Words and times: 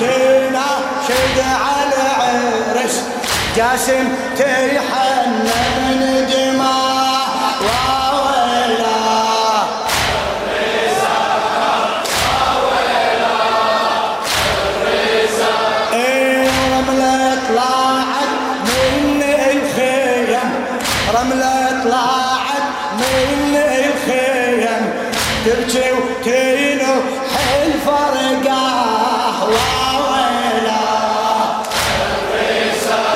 تناشد 0.00 1.38
على 1.38 2.08
عرس 2.74 3.02
جاسم 3.56 4.08
تيحن 4.36 5.48
من 6.00 6.17
رملة 21.14 21.82
طلعت 21.84 22.66
من 22.92 23.56
الخيم. 23.56 24.92
تبكي 25.46 25.92
وتينو 25.92 26.94
الفرقة 27.64 28.68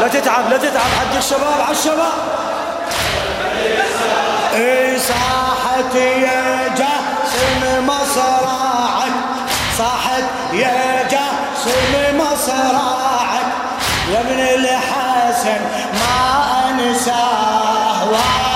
لا 0.01 0.09
تتعب 0.09 0.51
لا 0.51 0.57
تتعب. 0.57 0.91
حق 0.99 1.17
الشباب 1.17 1.61
على 1.61 1.77
الشباب. 1.77 2.13
اي 4.55 4.99
صاحت 4.99 5.95
يا 5.95 6.69
جاسم 6.69 7.87
مصراعك. 7.87 9.13
صاحت 9.79 10.25
يا 10.53 11.09
جاسم 11.11 12.19
مصراعك. 12.19 13.47
يا 14.13 14.21
ابن 14.21 14.41
الحسن 14.41 15.61
ما 15.95 16.23
alive. 18.13 18.52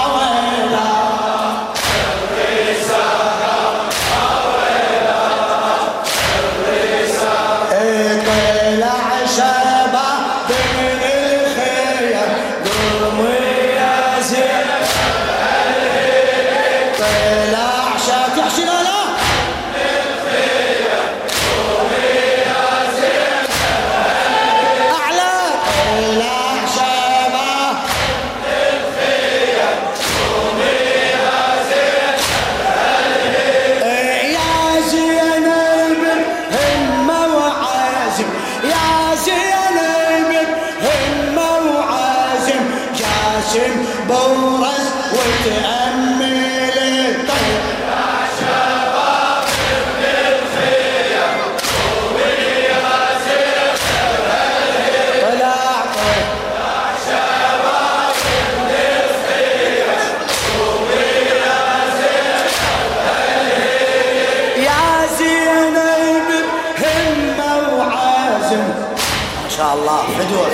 شاء 69.56 69.74
الله 69.74 70.02
فدوة. 70.18 70.46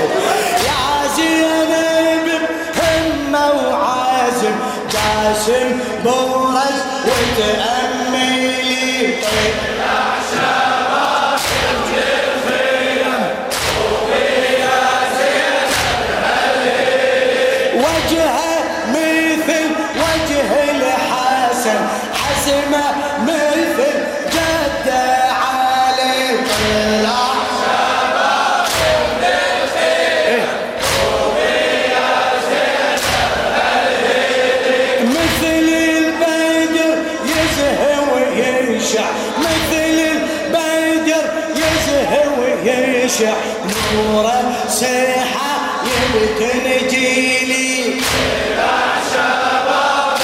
يا 0.68 1.08
زينب 1.16 2.31
جاسم 5.46 5.80
بورز 6.04 6.51
يشع 43.12 43.34
نورة 43.94 44.54
سيحة 44.68 45.60
يبتن 45.84 46.88
جيلي 46.88 47.96
يا 48.56 48.74
شباب 49.12 50.18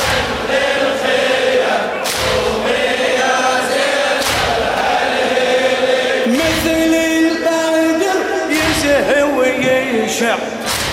مثل 6.27 6.95
البدر 6.95 8.21
يزهى 8.51 9.23
ويشع 9.23 10.37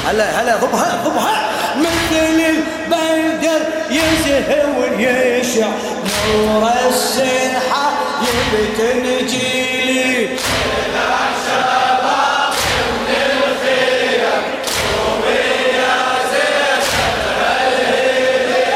هلا 0.08 0.42
هلا 0.42 0.56
ضبها 0.56 1.04
ضبها. 1.06 1.52
مثل 1.80 2.42
البدر 2.50 3.62
يزهى 3.92 4.66
ويشع 4.78 5.68
نور 6.06 6.70
السيحة 6.90 7.92
يبتن 8.22 9.26
جيلي 9.28 10.30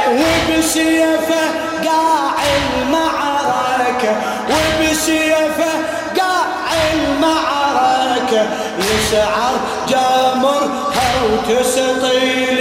وبسيفة 0.10 1.42
قاع 1.86 2.34
المعركة 2.58 4.16
وبسيفة 4.50 5.72
قاع 6.18 6.46
المعركة 6.94 8.48
يسعر 8.80 9.54
جمرها 9.88 11.10
وتسطيلي 11.24 12.59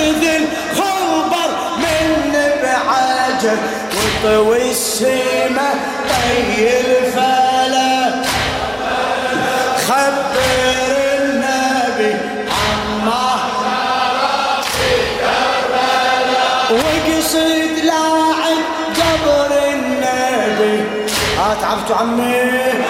اخذ 0.00 0.24
الخبر 0.24 1.50
مني 1.76 2.48
بعجل 2.62 3.58
وطوي 3.96 4.70
السما 4.70 5.70
طي 6.08 6.68
الفلك 6.80 8.26
خبر 9.88 10.36
النبي 11.18 12.16
عما 12.48 13.30
وقصد 16.70 17.84
لاعب 17.84 18.62
قبر 18.96 19.50
النبي. 19.72 20.84
ها 21.38 21.54
تعبتوا 21.60 21.96
عمي. 21.96 22.89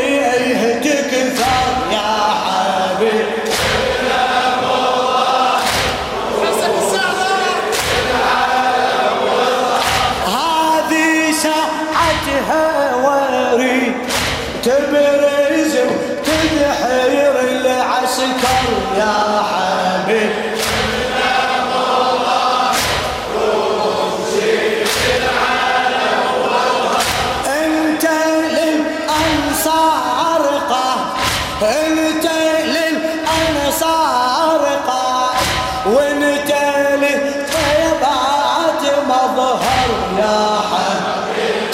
ونتالي 35.85 37.15
طيب 37.53 38.03
عاد 38.03 38.83
مظهر 39.07 39.89
يا 40.19 40.59
حبيبي 40.71 41.71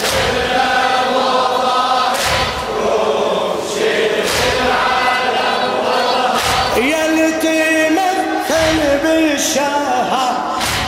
يا 6.77 7.05
اللي 7.05 7.31
تمثل 7.31 8.79
بالشهر 9.03 10.35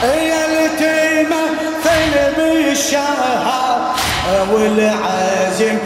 يا 0.04 0.46
اللي 0.46 0.68
تمثل 0.78 2.34
بالشهر 2.36 3.94
والعزم 4.52 5.78